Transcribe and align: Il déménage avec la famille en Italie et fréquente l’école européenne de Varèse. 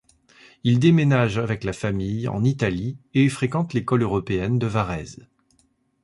Il 0.63 0.79
déménage 0.79 1.37
avec 1.37 1.63
la 1.63 1.73
famille 1.73 2.27
en 2.27 2.43
Italie 2.43 2.97
et 3.13 3.29
fréquente 3.29 3.75
l’école 3.75 4.01
européenne 4.01 4.57
de 4.57 4.65
Varèse. 4.65 5.27